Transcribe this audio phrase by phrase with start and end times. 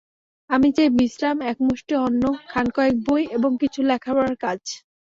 [0.49, 4.61] আমি চাই বিশ্রাম, একমুষ্টি অন্ন, খানকয়েক বই এবং কিছু লেখাপড়ার কাজ।